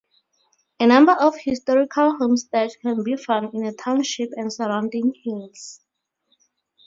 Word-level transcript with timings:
A 0.79 0.87
number 0.87 1.11
of 1.11 1.35
historical 1.43 2.17
homesteads 2.17 2.75
can 2.77 3.03
be 3.03 3.15
found 3.15 3.53
in 3.53 3.61
the 3.65 3.71
township 3.71 4.31
and 4.35 4.51
surrounding 4.51 5.13
hills. 5.23 5.81